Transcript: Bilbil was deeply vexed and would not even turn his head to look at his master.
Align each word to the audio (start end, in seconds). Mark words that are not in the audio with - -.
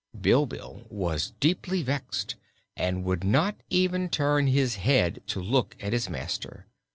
Bilbil 0.19 0.87
was 0.89 1.31
deeply 1.39 1.83
vexed 1.83 2.33
and 2.75 3.03
would 3.03 3.23
not 3.23 3.57
even 3.69 4.09
turn 4.09 4.47
his 4.47 4.77
head 4.77 5.21
to 5.27 5.39
look 5.39 5.75
at 5.79 5.93
his 5.93 6.09
master. 6.09 6.65